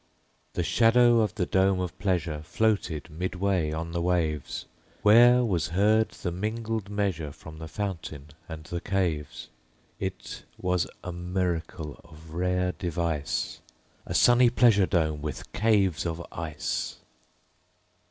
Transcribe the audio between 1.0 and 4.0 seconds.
of the dome of pleasure Floated midway on